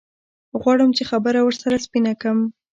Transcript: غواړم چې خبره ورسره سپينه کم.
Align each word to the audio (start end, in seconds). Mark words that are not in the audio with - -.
غواړم 0.61 0.89
چې 0.97 1.03
خبره 1.11 1.39
ورسره 1.43 1.75
سپينه 1.85 2.13
کم. 2.21 2.37